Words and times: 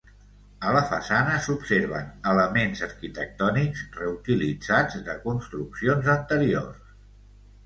A 0.67 0.71
la 0.75 0.79
façana 0.93 1.35
s'observen 1.47 2.09
elements 2.31 2.81
arquitectònics 2.87 3.83
reutilitzats 3.99 4.99
de 5.11 5.19
construccions 5.27 6.11
anteriors. 6.17 6.99